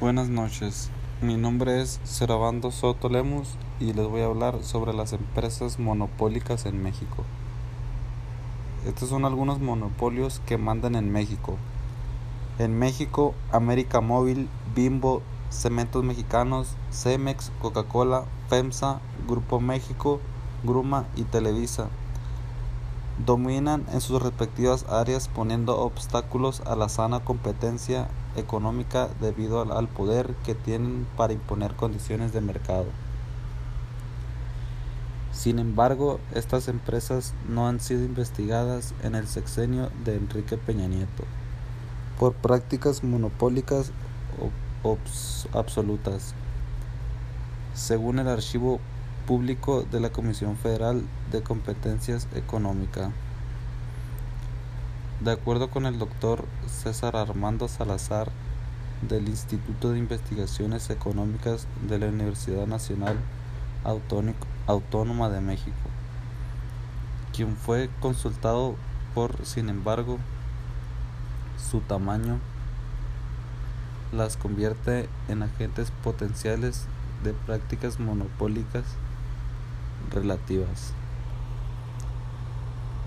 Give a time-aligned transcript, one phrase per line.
[0.00, 0.88] Buenas noches,
[1.20, 3.48] mi nombre es Serabando Soto Lemus
[3.80, 7.22] y les voy a hablar sobre las empresas monopólicas en México.
[8.86, 11.58] Estos son algunos monopolios que mandan en México.
[12.58, 15.20] En México, América Móvil, Bimbo,
[15.50, 20.18] Cementos Mexicanos, Cemex, Coca-Cola, FEMSA, Grupo México,
[20.64, 21.88] Gruma y Televisa
[23.26, 30.34] dominan en sus respectivas áreas poniendo obstáculos a la sana competencia económica debido al poder
[30.44, 32.86] que tienen para imponer condiciones de mercado.
[35.32, 41.24] Sin embargo, estas empresas no han sido investigadas en el sexenio de Enrique Peña Nieto
[42.18, 43.92] por prácticas monopólicas
[45.54, 46.34] absolutas.
[47.74, 48.80] Según el archivo
[49.26, 53.10] público de la Comisión Federal de Competencias Económicas.
[55.20, 58.30] De acuerdo con el doctor César Armando Salazar
[59.06, 63.18] del Instituto de Investigaciones Económicas de la Universidad Nacional
[64.66, 65.76] Autónoma de México,
[67.34, 68.76] quien fue consultado
[69.14, 70.16] por, sin embargo,
[71.70, 72.38] su tamaño
[74.12, 76.86] las convierte en agentes potenciales
[77.22, 78.84] de prácticas monopólicas
[80.10, 80.94] relativas.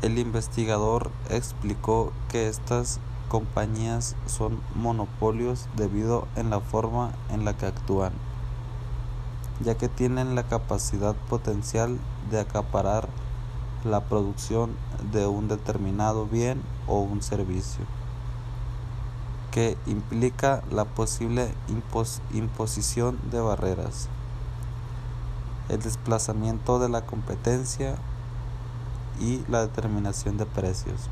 [0.00, 7.66] El investigador explicó que estas compañías son monopolios debido en la forma en la que
[7.66, 8.12] actúan,
[9.60, 11.98] ya que tienen la capacidad potencial
[12.30, 13.08] de acaparar
[13.84, 14.76] la producción
[15.10, 17.84] de un determinado bien o un servicio,
[19.50, 21.52] que implica la posible
[22.32, 24.08] imposición de barreras
[25.68, 27.96] el desplazamiento de la competencia
[29.20, 31.08] y la determinación de precios.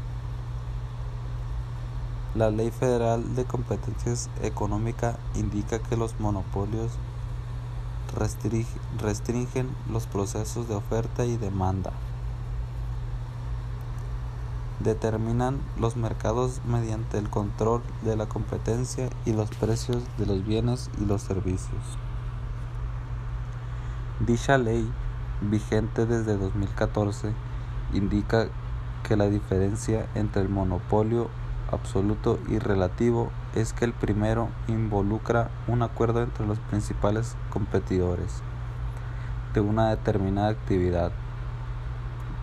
[2.34, 6.92] La Ley Federal de Competencias Económica indica que los monopolios
[9.00, 11.92] restringen los procesos de oferta y demanda.
[14.80, 20.90] Determinan los mercados mediante el control de la competencia y los precios de los bienes
[21.00, 21.82] y los servicios.
[24.20, 24.90] Dicha ley,
[25.40, 27.32] vigente desde 2014,
[27.92, 28.48] indica
[29.02, 31.28] que la diferencia entre el monopolio
[31.70, 38.42] absoluto y relativo es que el primero involucra un acuerdo entre los principales competidores
[39.54, 41.12] de una determinada actividad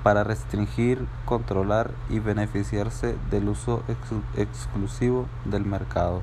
[0.04, 3.84] para restringir, controlar y beneficiarse del uso
[4.36, 6.22] exclusivo del mercado.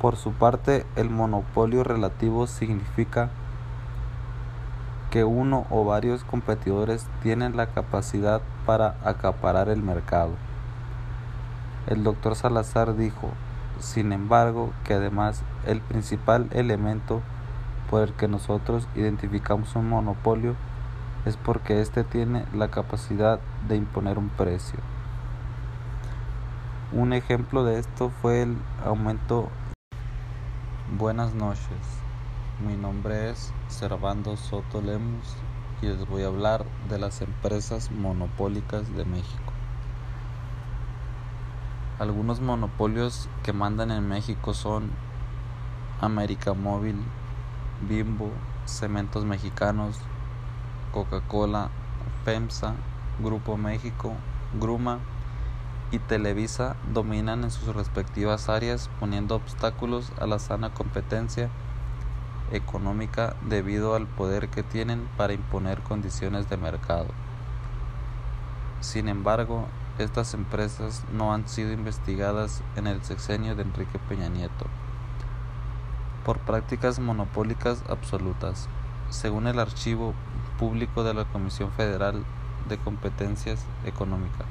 [0.00, 3.30] Por su parte, el monopolio relativo significa
[5.16, 10.32] que uno o varios competidores tienen la capacidad para acaparar el mercado.
[11.86, 13.30] El doctor Salazar dijo,
[13.80, 17.22] sin embargo, que además el principal elemento
[17.88, 20.54] por el que nosotros identificamos un monopolio
[21.24, 24.80] es porque éste tiene la capacidad de imponer un precio.
[26.92, 29.48] Un ejemplo de esto fue el aumento.
[30.98, 32.05] Buenas noches.
[32.58, 35.34] Mi nombre es Servando Soto Lemus
[35.82, 39.52] y les voy a hablar de las empresas monopólicas de México.
[41.98, 44.90] Algunos monopolios que mandan en México son
[46.00, 46.96] América Móvil,
[47.86, 48.30] Bimbo,
[48.64, 49.98] Cementos Mexicanos,
[50.92, 51.68] Coca-Cola,
[52.24, 52.72] FEMSA,
[53.22, 54.14] Grupo México,
[54.58, 55.00] Gruma
[55.92, 61.50] y Televisa dominan en sus respectivas áreas poniendo obstáculos a la sana competencia
[62.52, 67.08] económica debido al poder que tienen para imponer condiciones de mercado.
[68.80, 69.66] Sin embargo,
[69.98, 74.66] estas empresas no han sido investigadas en el sexenio de Enrique Peña Nieto
[76.26, 78.68] por prácticas monopólicas absolutas,
[79.10, 80.12] según el archivo
[80.58, 82.24] público de la Comisión Federal
[82.68, 84.46] de Competencias Económicas.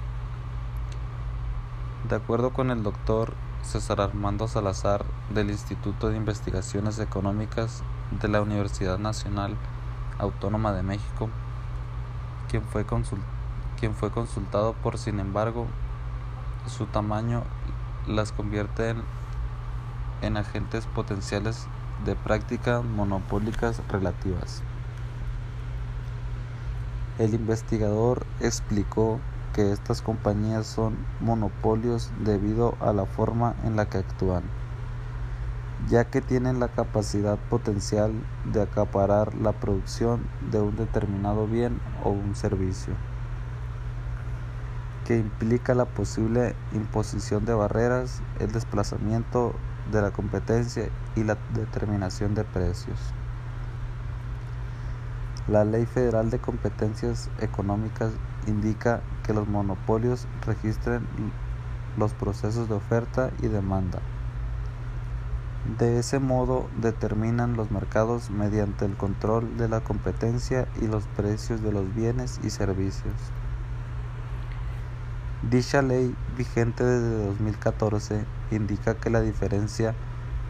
[2.07, 3.33] De acuerdo con el doctor
[3.65, 7.81] César Armando Salazar del Instituto de Investigaciones Económicas
[8.21, 9.57] de la Universidad Nacional
[10.19, 11.29] Autónoma de México,
[12.49, 12.85] quien fue,
[14.11, 15.65] consultado por, sin embargo,
[16.67, 17.43] su tamaño
[18.07, 19.01] las convierte en,
[20.21, 21.65] en agentes potenciales
[22.05, 24.61] de prácticas monopólicas relativas.
[27.17, 29.19] El investigador explicó
[29.55, 34.43] que estas compañías son monopolios debido a la forma en la que actúan,
[35.87, 38.11] ya que tienen la capacidad potencial
[38.51, 42.95] de acaparar la producción de un determinado bien o un servicio,
[45.05, 49.53] que implica la posible imposición de barreras, el desplazamiento
[49.89, 52.99] de la competencia y la determinación de precios.
[55.47, 58.11] La Ley Federal de Competencias Económicas
[58.47, 61.07] indica que los monopolios registren
[61.97, 63.99] los procesos de oferta y demanda.
[65.79, 71.63] De ese modo determinan los mercados mediante el control de la competencia y los precios
[71.63, 73.15] de los bienes y servicios.
[75.49, 79.95] Dicha ley, vigente desde 2014, indica que la diferencia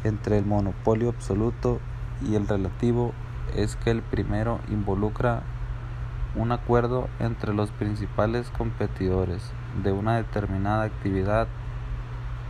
[0.04, 1.80] entre el monopolio absoluto
[2.22, 3.14] y el relativo
[3.56, 5.44] es que el primero involucra
[6.36, 9.52] un acuerdo entre los principales competidores
[9.84, 11.48] de una determinada actividad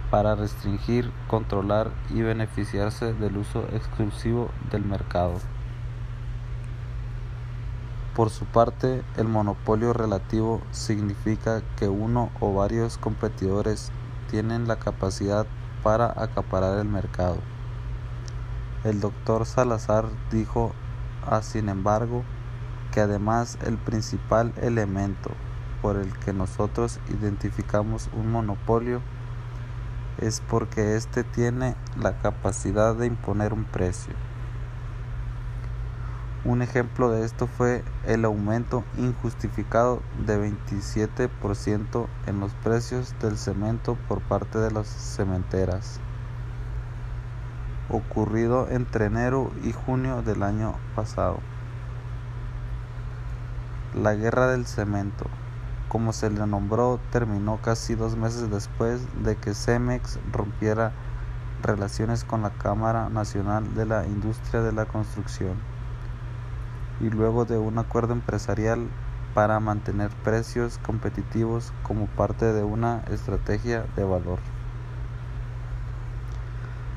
[0.10, 5.34] para restringir, controlar y beneficiarse del uso exclusivo del mercado.
[8.16, 13.92] Por su parte, el monopolio relativo significa que uno o varios competidores
[14.30, 15.46] tienen la capacidad
[15.84, 17.38] para acaparar el mercado.
[18.86, 20.72] El doctor Salazar dijo,
[21.28, 22.24] ah, sin embargo,
[22.96, 25.30] que además el principal elemento
[25.82, 29.02] por el que nosotros identificamos un monopolio
[30.18, 34.14] es porque éste tiene la capacidad de imponer un precio.
[36.46, 43.98] Un ejemplo de esto fue el aumento injustificado de 27% en los precios del cemento
[44.08, 46.00] por parte de las cementeras,
[47.90, 51.40] ocurrido entre enero y junio del año pasado.
[53.96, 55.24] La guerra del cemento,
[55.88, 60.92] como se le nombró, terminó casi dos meses después de que Cemex rompiera
[61.64, 65.56] relaciones con la Cámara Nacional de la Industria de la Construcción
[67.00, 68.86] y luego de un acuerdo empresarial
[69.34, 74.40] para mantener precios competitivos como parte de una estrategia de valor.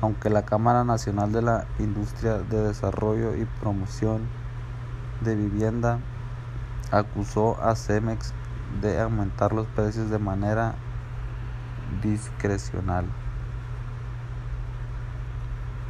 [0.01, 4.27] Aunque la Cámara Nacional de la Industria de Desarrollo y Promoción
[5.21, 5.99] de Vivienda
[6.91, 8.33] acusó a Cemex
[8.81, 10.75] de aumentar los precios de manera
[12.01, 13.05] discrecional.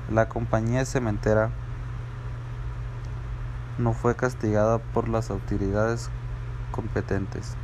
[0.10, 1.52] La compañía cementera
[3.78, 6.10] no fue castigada por las autoridades
[6.72, 7.56] competentes.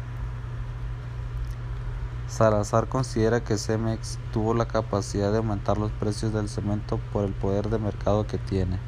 [2.27, 7.33] Salazar considera que Cemex tuvo la capacidad de aumentar los precios del cemento por el
[7.33, 8.79] poder de mercado que tiene.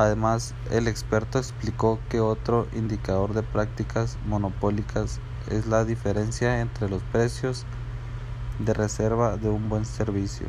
[0.00, 5.20] Además, el experto explicó que otro indicador de prácticas monopólicas
[5.50, 7.66] es la diferencia entre los precios
[8.58, 10.46] de reserva de un buen servicio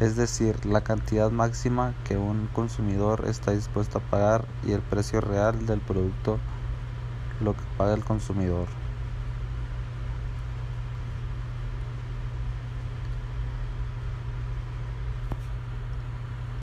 [0.00, 5.20] es decir, la cantidad máxima que un consumidor está dispuesto a pagar y el precio
[5.20, 6.38] real del producto,
[7.40, 8.66] lo que paga el consumidor.